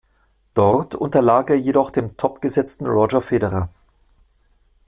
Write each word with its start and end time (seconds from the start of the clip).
Dort 0.55 0.95
unterlag 0.95 1.51
er 1.51 1.57
jedoch 1.59 1.91
dem 1.91 2.17
topgesetzten 2.17 2.87
Roger 2.87 3.21
Federer. 3.21 3.69